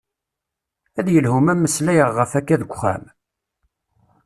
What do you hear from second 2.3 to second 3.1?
akka deg uxxam?